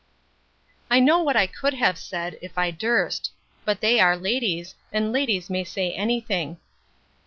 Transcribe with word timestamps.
I 0.89 0.99
know 0.99 1.19
what 1.21 1.35
I 1.37 1.45
could 1.45 1.75
have 1.75 1.95
said, 1.95 2.39
if 2.41 2.57
I 2.57 2.71
durst. 2.71 3.29
But 3.65 3.81
they 3.81 3.99
are 3.99 4.17
ladies—and 4.17 5.13
ladies 5.13 5.47
may 5.47 5.63
say 5.63 5.91
any 5.93 6.19
thing. 6.19 6.57